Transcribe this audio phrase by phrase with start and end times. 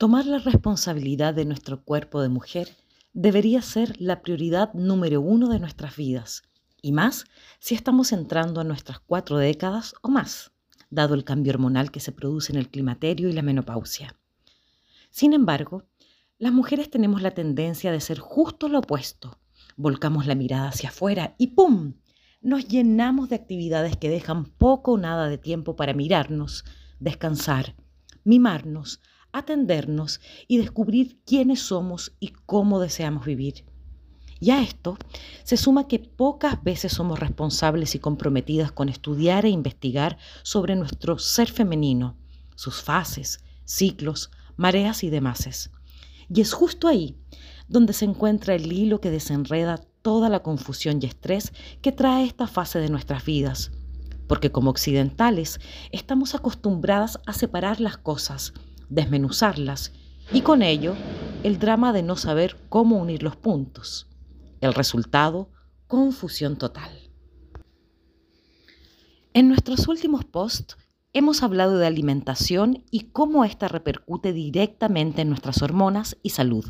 [0.00, 2.74] Tomar la responsabilidad de nuestro cuerpo de mujer
[3.12, 6.42] debería ser la prioridad número uno de nuestras vidas,
[6.80, 7.26] y más
[7.58, 10.52] si estamos entrando a nuestras cuatro décadas o más,
[10.88, 14.16] dado el cambio hormonal que se produce en el climaterio y la menopausia.
[15.10, 15.84] Sin embargo,
[16.38, 19.38] las mujeres tenemos la tendencia de ser justo lo opuesto.
[19.76, 21.92] Volcamos la mirada hacia afuera y ¡pum!
[22.40, 26.64] Nos llenamos de actividades que dejan poco o nada de tiempo para mirarnos,
[27.00, 27.74] descansar,
[28.24, 33.64] mimarnos, atendernos y descubrir quiénes somos y cómo deseamos vivir.
[34.40, 34.96] Y a esto
[35.44, 41.18] se suma que pocas veces somos responsables y comprometidas con estudiar e investigar sobre nuestro
[41.18, 42.16] ser femenino,
[42.56, 45.70] sus fases, ciclos, mareas y demás.
[46.28, 47.16] Y es justo ahí
[47.68, 52.46] donde se encuentra el hilo que desenreda toda la confusión y estrés que trae esta
[52.46, 53.70] fase de nuestras vidas.
[54.26, 55.60] Porque como occidentales
[55.92, 58.54] estamos acostumbradas a separar las cosas,
[58.90, 59.92] desmenuzarlas
[60.32, 60.94] y con ello
[61.42, 64.08] el drama de no saber cómo unir los puntos.
[64.60, 65.48] El resultado,
[65.86, 66.90] confusión total.
[69.32, 70.76] En nuestros últimos posts
[71.12, 76.66] hemos hablado de alimentación y cómo ésta repercute directamente en nuestras hormonas y salud.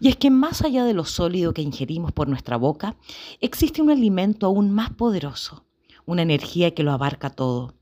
[0.00, 2.96] Y es que más allá de lo sólido que ingerimos por nuestra boca,
[3.40, 5.66] existe un alimento aún más poderoso,
[6.06, 7.81] una energía que lo abarca todo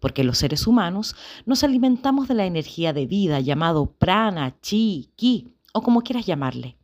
[0.00, 1.14] porque los seres humanos
[1.46, 6.76] nos alimentamos de la energía de vida llamado prana, chi, ki o como quieras llamarle.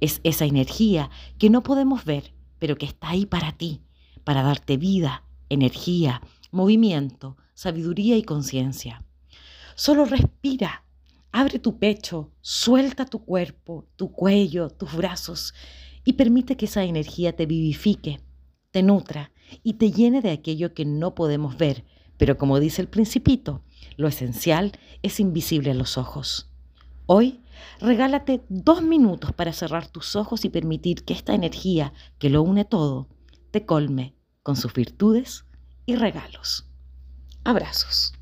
[0.00, 3.82] Es esa energía que no podemos ver, pero que está ahí para ti,
[4.24, 9.04] para darte vida, energía, movimiento, sabiduría y conciencia.
[9.74, 10.84] Solo respira,
[11.30, 15.54] abre tu pecho, suelta tu cuerpo, tu cuello, tus brazos
[16.04, 18.20] y permite que esa energía te vivifique,
[18.70, 19.30] te nutra
[19.62, 21.84] y te llene de aquello que no podemos ver,
[22.18, 23.62] pero como dice el principito,
[23.96, 26.50] lo esencial es invisible a los ojos.
[27.06, 27.40] Hoy,
[27.80, 32.64] regálate dos minutos para cerrar tus ojos y permitir que esta energía que lo une
[32.64, 33.08] todo
[33.50, 35.46] te colme con sus virtudes
[35.86, 36.66] y regalos.
[37.44, 38.17] Abrazos.